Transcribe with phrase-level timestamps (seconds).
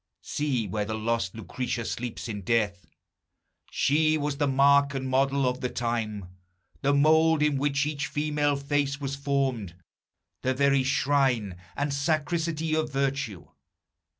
[0.23, 2.87] See where the lost Lucretia sleeps in death!
[3.69, 6.25] She was the mark and model of the time,
[6.81, 9.75] The mould in which each female face was formed,
[10.41, 13.49] The very shrine and sacristy of virtue!